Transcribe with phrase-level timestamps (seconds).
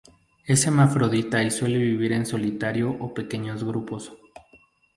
[0.47, 4.11] Es hermafrodita y suele vivir en solitario o pequeños grupos.